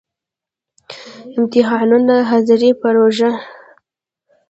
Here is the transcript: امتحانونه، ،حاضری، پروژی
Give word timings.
امتحانونه، 1.37 2.15
،حاضری، 2.29 2.67
پروژی 2.81 3.29